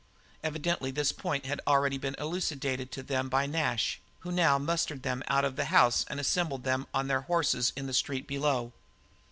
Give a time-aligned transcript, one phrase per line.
[0.43, 5.21] Evidently this point had already been elucidated to them by Nash, who now mustered them
[5.27, 8.73] out of the house and assembled them on their horses in the street below.